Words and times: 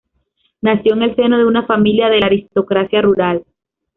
Nació 0.63 0.93
en 0.95 1.03
el 1.03 1.15
seno 1.15 1.37
de 1.37 1.45
una 1.45 1.67
familia 1.67 2.09
de 2.09 2.17
la 2.21 2.25
aristocracia 2.25 3.03
rural. 3.03 3.45